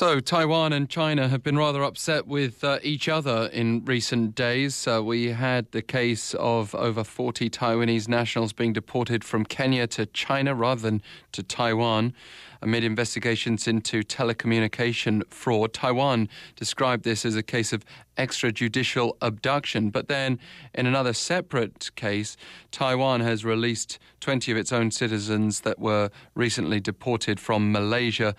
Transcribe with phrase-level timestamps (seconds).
[0.00, 4.88] So, Taiwan and China have been rather upset with uh, each other in recent days.
[4.88, 10.06] Uh, we had the case of over 40 Taiwanese nationals being deported from Kenya to
[10.06, 12.14] China rather than to Taiwan
[12.62, 15.72] amid investigations into telecommunication fraud.
[15.72, 17.84] Taiwan described this as a case of
[18.18, 19.90] extrajudicial abduction.
[19.90, 20.38] But then,
[20.74, 22.36] in another separate case,
[22.70, 28.34] Taiwan has released 20 of its own citizens that were recently deported from Malaysia.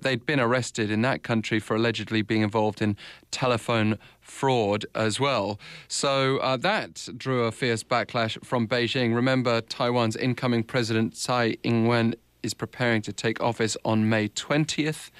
[0.00, 2.96] They'd been arrested in that country for allegedly being involved in
[3.30, 5.58] telephone fraud as well.
[5.88, 9.14] So uh, that drew a fierce backlash from Beijing.
[9.14, 15.10] Remember, Taiwan's incoming president Tsai Ing wen is preparing to take office on May 20th,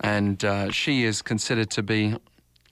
[0.00, 2.16] and uh, she is considered to be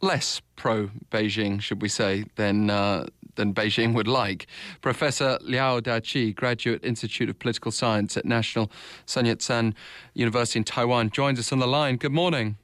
[0.01, 2.71] less pro Beijing, should we say, than.
[2.71, 3.07] Uh,
[3.37, 4.47] than Beijing would like.
[4.81, 8.71] Professor Liao Dachi, Graduate Institute of Political Science at National
[9.07, 9.75] Sun Yat sen
[10.15, 11.97] University in Taiwan, joins us on the line.
[11.97, 12.57] Good morning.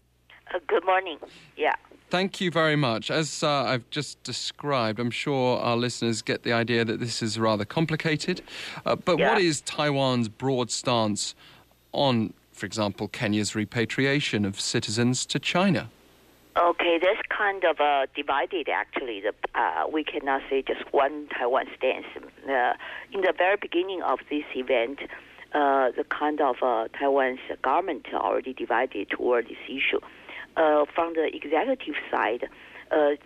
[0.53, 1.19] Uh, good morning.
[1.57, 1.75] Yeah.
[2.11, 3.11] Thank you very much.
[3.11, 7.39] As uh, I've just described, I'm sure our listeners get the idea that this is
[7.39, 8.43] rather complicated.
[8.85, 9.33] Uh, but yeah.
[9.33, 11.35] what is Taiwan's broad stance
[11.93, 15.89] on, for example, Kenya's repatriation of citizens to China?
[16.55, 19.23] Okay, that's kind of uh, divided actually.
[19.23, 22.05] The, uh, we cannot say just one Taiwan stance.
[22.47, 22.75] Uh,
[23.11, 24.99] in the very beginning of this event,
[25.55, 30.01] uh, the kind of uh, Taiwan's government already divided toward this issue
[30.59, 32.47] uh, from the executive side,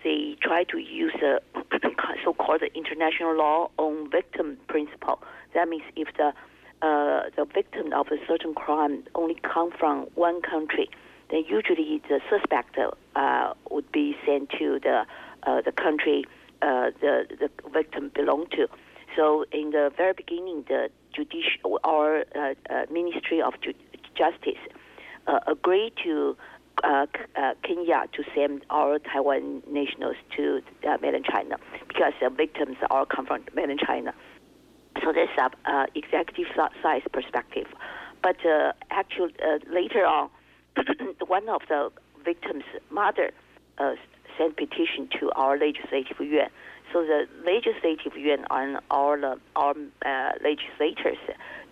[0.05, 1.41] they try to use a
[2.25, 5.21] so-called international law on victim principle.
[5.53, 6.33] That means if the
[6.81, 10.89] the victim of a certain crime only come from one country,
[11.31, 12.79] then usually the suspect
[13.17, 15.05] uh, would be sent to the
[15.43, 16.25] uh, the country
[16.63, 18.69] uh, the the victim belonged to.
[19.17, 23.75] So in the very beginning, the judicial or uh, uh, Ministry of Ju-
[24.15, 24.61] Justice
[25.27, 26.37] uh, agreed to
[27.63, 30.61] Kenya to send our Taiwan nationals to
[31.01, 31.57] mainland China
[31.89, 34.13] because the victims all come from mainland China.
[35.03, 36.47] So that's uh, executive
[36.83, 37.67] size perspective.
[38.23, 38.37] But
[38.91, 39.35] actually,
[39.71, 40.31] later on,
[41.27, 41.91] one of the
[42.25, 43.31] victims' mother
[43.79, 43.95] uh,
[44.39, 46.49] sent petition to our legislative yuan.
[46.93, 51.19] So the legislative yuan and our our uh, legislators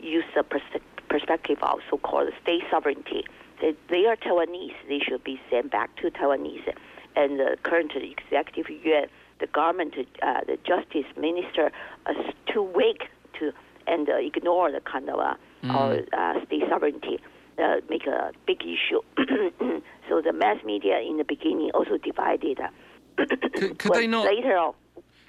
[0.01, 3.25] use the pers- perspective of so-called state sovereignty
[3.61, 4.75] they, they are Taiwanese.
[4.89, 6.75] They should be sent back to Taiwanese.
[7.17, 9.07] And the current executive yuan,
[9.41, 11.71] the government, uh, the justice minister,
[12.11, 13.05] is too weak
[13.39, 13.53] to
[13.87, 15.71] and uh, ignore the kind of uh, mm.
[15.71, 17.19] our uh, state sovereignty.
[17.57, 19.01] Uh, make a big issue.
[20.09, 22.59] so the mass media in the beginning also divided.
[23.17, 24.75] could, could they not later on?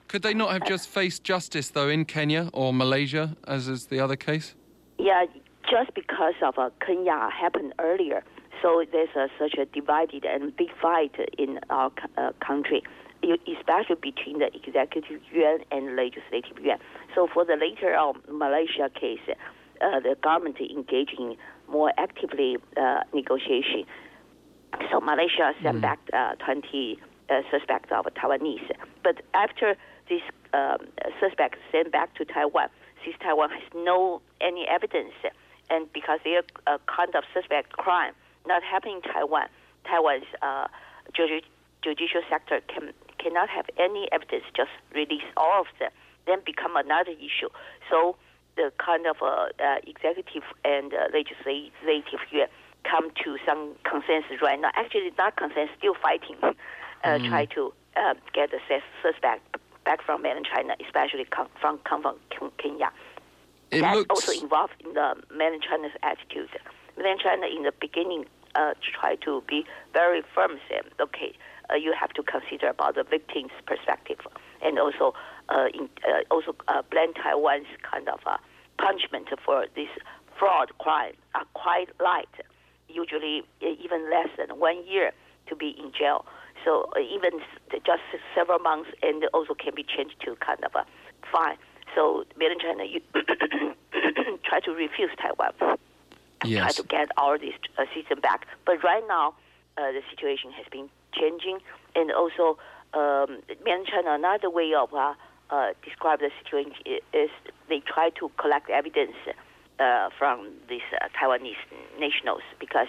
[0.08, 4.00] Could they not have just faced justice though in Kenya or Malaysia, as is the
[4.00, 4.56] other case?
[4.98, 5.26] Yeah,
[5.70, 8.24] just because of uh, Kenya happened earlier.
[8.62, 12.82] So there's a, such a divided and big fight in our uh, country,
[13.24, 16.80] especially between the executive yuan and legislative yuan.
[17.14, 19.20] So for the later on Malaysia case,
[19.82, 21.38] uh, the government engaging
[21.70, 23.86] more actively uh, negotiation.
[24.92, 25.82] So Malaysia sent mm.
[25.82, 27.00] back uh, 20
[27.30, 28.72] uh, suspects of Taiwanese.
[29.04, 29.76] But after
[30.10, 30.22] these
[30.54, 30.88] um,
[31.20, 32.70] suspects sent back to Taiwan,
[33.04, 35.14] since Taiwan has no any evidence
[35.70, 38.14] and because they are a kind of suspect crime
[38.48, 39.48] not happening in Taiwan,
[39.86, 40.68] Taiwan's uh,
[41.14, 45.90] judicial sector can cannot have any evidence, just release all of them,
[46.28, 47.50] then become another issue.
[47.90, 48.18] So
[48.56, 52.48] the kind of uh, uh, executive and uh, legislative here
[52.84, 54.72] come to some consensus right now.
[54.76, 56.54] Actually, not consensus, still fighting, uh,
[57.04, 57.30] mm.
[57.30, 58.60] try to uh, get the
[59.02, 62.92] suspect back from mainland China, especially come from come from Kenya.
[63.72, 64.28] It That's looks...
[64.28, 66.50] also involved in the mainland China's attitude.
[66.98, 68.26] Mainland China, in the beginning,
[68.56, 71.34] uh, try to be very firm, saying, okay,
[71.70, 74.20] uh, you have to consider about the victim's perspective,
[74.62, 75.14] and also
[75.50, 78.38] uh, in, uh, also uh, blame Taiwan's kind of uh,
[78.78, 79.90] punishment for this
[80.38, 82.30] fraud crime are quite light,
[82.90, 85.12] usually even less than one year
[85.48, 86.26] to be in jail.
[86.64, 87.40] So uh, even
[87.86, 88.02] just
[88.34, 90.86] several months, and also can be changed to kind of a
[91.32, 91.58] fine.
[91.94, 93.02] So mainland China you
[94.44, 95.78] try to refuse Taiwan,
[96.44, 96.62] yes.
[96.62, 98.48] try to get all this uh, system back.
[98.66, 99.36] But right now,
[99.78, 101.60] uh, the situation has been changing,
[101.96, 102.58] and also
[102.94, 105.14] um, mainland China another way of uh,
[105.50, 106.74] uh, describe the situation
[107.14, 107.30] is
[107.70, 109.16] they try to collect evidence
[109.80, 111.56] uh, from these uh, Taiwanese
[112.00, 112.88] nationals because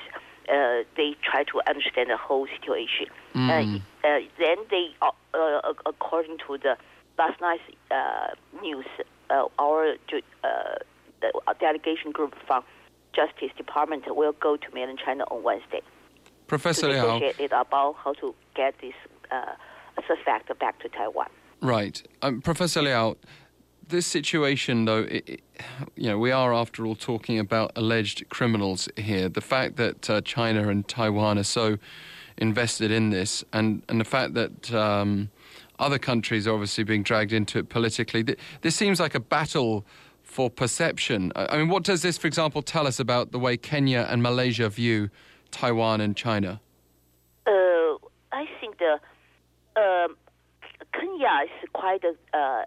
[0.48, 3.06] uh, they try to understand the whole situation.
[3.34, 3.82] Mm.
[4.38, 4.94] then they,
[5.84, 6.76] according to the
[7.18, 7.62] last night's
[8.62, 8.86] news,
[9.58, 9.96] our
[11.60, 12.62] delegation group from
[13.14, 15.80] Justice Department will go to mainland China on Wednesday.
[16.46, 17.60] Professor to negotiate Liao.
[17.62, 18.94] about how to get this
[19.30, 19.54] uh,
[20.06, 21.28] suspect back to Taiwan.
[21.60, 23.16] Right, um, Professor Liao.
[23.88, 25.40] This situation, though, it, it,
[25.94, 29.28] you know, we are after all talking about alleged criminals here.
[29.28, 31.78] The fact that uh, China and Taiwan are so
[32.36, 35.30] invested in this, and and the fact that um,
[35.78, 38.24] other countries are obviously being dragged into it politically.
[38.62, 39.86] This seems like a battle
[40.22, 41.32] for perception.
[41.36, 44.68] I mean, what does this, for example, tell us about the way Kenya and Malaysia
[44.68, 45.10] view
[45.50, 46.60] Taiwan and China?
[47.46, 47.96] Uh,
[48.32, 48.98] I think the
[49.76, 50.08] uh,
[50.98, 52.62] Kenya is quite uh,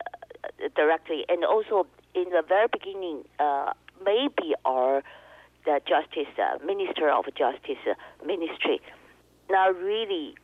[0.75, 3.73] directly, and also in the very beginning, uh,
[4.05, 5.03] maybe our
[5.65, 7.93] the Justice uh, Minister of Justice uh,
[8.25, 8.79] Ministry
[9.49, 10.35] not really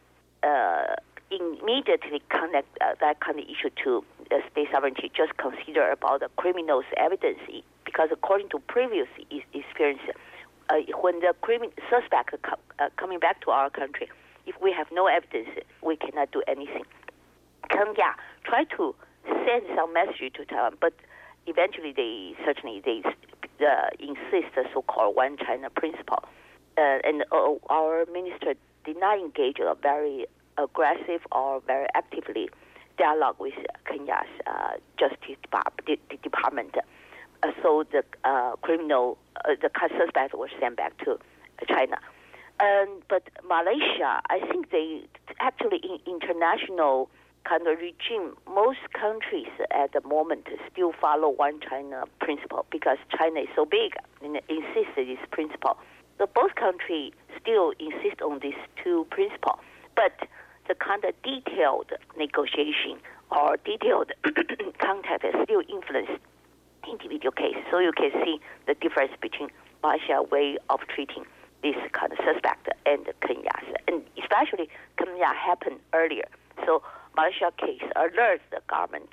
[1.31, 4.03] immediately connect that kind of issue to
[4.51, 5.11] state sovereignty.
[5.15, 7.39] Just consider about the criminals' evidence,
[7.83, 9.07] because according to previous
[9.53, 10.01] experience
[10.69, 14.09] uh, when the criminal suspect co- uh, coming back to our country,
[14.45, 15.49] if we have no evidence,
[15.81, 16.83] we cannot do anything.
[17.69, 18.95] Kenya try to
[19.25, 20.93] send some message to Taiwan, but
[21.47, 23.01] eventually they certainly they
[23.65, 26.23] uh, insist the so-called one China principle,
[26.77, 28.53] uh, and uh, our minister
[28.85, 30.25] did not engage a very
[30.57, 32.49] aggressive or very actively
[32.97, 33.53] dialogue with
[33.85, 35.37] Kenya's uh, Justice
[36.23, 36.75] Department.
[37.43, 41.17] Uh, so the uh, criminal, the suspect was sent back to
[41.67, 41.97] China.
[42.59, 45.03] Um, but Malaysia, I think they
[45.39, 47.09] actually in international
[47.45, 53.41] kind of regime, most countries at the moment still follow one China principle because China
[53.41, 55.77] is so big and insists this principle.
[56.17, 59.59] So both countries still insist on these two principles,
[59.95, 60.27] but
[60.67, 62.97] the kind of detailed negotiation
[63.31, 64.11] or detailed
[64.79, 66.21] contact is still influenced
[66.89, 67.57] individual case.
[67.71, 69.49] So you can see the difference between
[69.83, 71.25] Malaysia way of treating
[71.63, 73.67] this kind of suspect and Kenya's.
[73.87, 76.27] And especially Kenya happened earlier.
[76.65, 76.81] So
[77.15, 79.09] Malaysia case alerts the government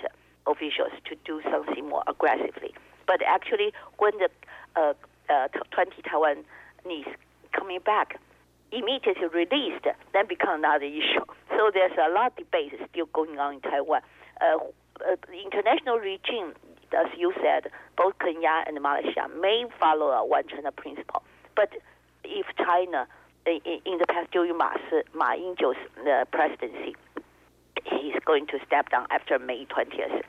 [0.46, 2.74] officials to do something more aggressively.
[3.06, 4.28] But actually, when the
[4.76, 4.94] uh,
[5.28, 7.14] uh, 20 Taiwanese
[7.52, 8.18] coming back,
[8.72, 11.24] immediately released, then become another issue.
[11.52, 14.00] So there's a lot of debate still going on in Taiwan.
[14.40, 16.54] Uh, uh, the international regime
[16.94, 21.22] as you said, both Kenya and Malaysia may follow a one China principle.
[21.56, 21.70] But
[22.24, 23.06] if China,
[23.46, 24.72] in, in the past during Ma,
[25.14, 25.76] Ma Ying-jeou's
[26.06, 26.94] uh, presidency,
[28.24, 30.22] going to step down after May 20th.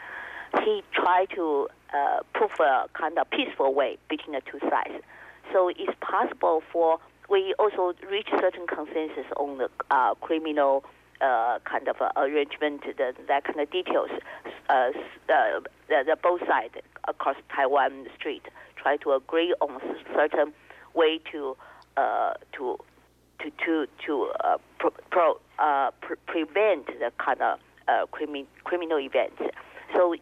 [0.64, 5.04] He tried to uh, prove a kind of peaceful way between the two sides.
[5.52, 7.00] So it's possible for
[7.30, 10.84] we also reach certain consensus on the uh, criminal
[11.22, 14.10] uh, kind of arrangement, the, that kind of details.
[14.70, 14.92] Uh,
[15.28, 16.76] the, the, both sides
[17.08, 18.44] across Taiwan Strait
[18.76, 19.82] try to agree on
[20.14, 20.54] certain
[20.94, 21.56] way to
[21.98, 22.78] uh, to
[23.40, 29.00] to to to uh, pro, pro, uh, pre- prevent the kind of uh, crimi- criminal
[29.00, 29.42] events.
[29.94, 30.16] So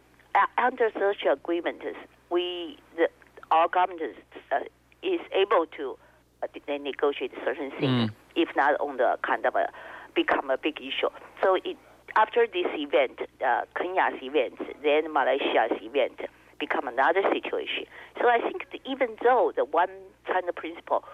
[0.58, 1.84] under such agreements,
[2.30, 3.08] we the,
[3.50, 4.16] our government
[4.50, 4.60] uh,
[5.02, 5.96] is able to
[6.42, 8.14] uh, negotiate certain things, mm.
[8.36, 9.68] if not on the kind of a
[10.14, 11.08] become a big issue.
[11.42, 11.76] So it,
[12.16, 16.20] after this event, uh, Kenya's event, then Malaysia's event
[16.58, 17.84] become another situation.
[18.20, 19.90] So I think even though the one
[20.26, 21.04] China principle,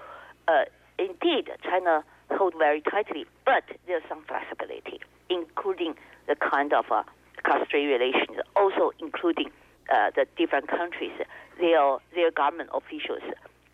[0.47, 0.65] uh,
[0.99, 5.95] indeed China hold very tightly, but there's some flexibility, including
[6.29, 7.03] the kind of uh,
[7.43, 9.51] cross-strait relations, also including
[9.93, 11.13] uh, the different countries,
[11.61, 13.23] their their government officials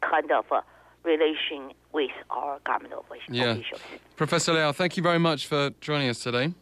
[0.00, 0.60] kind of uh,
[1.04, 3.80] relation with our government officials.
[3.82, 3.98] yeah.
[4.16, 6.52] Professor Liao, thank you very much for joining us today.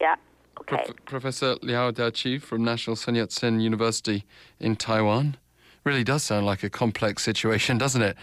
[0.00, 0.16] Yeah.
[0.60, 0.76] Okay.
[0.84, 4.24] Prof- Professor Liao Dachi from National Sun Yat-sen University
[4.60, 5.36] in Taiwan.
[5.82, 8.16] Really does sound like a complex situation, doesn't it?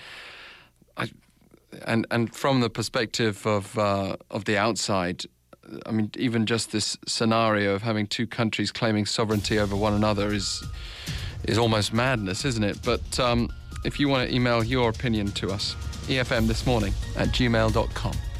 [0.97, 1.11] I,
[1.85, 5.25] and and from the perspective of uh, of the outside,
[5.85, 10.33] I mean, even just this scenario of having two countries claiming sovereignty over one another
[10.33, 10.63] is
[11.45, 12.79] is almost madness, isn't it?
[12.83, 13.49] But um,
[13.83, 15.75] if you want to email your opinion to us,
[16.07, 18.30] EFM this morning at gmail.com.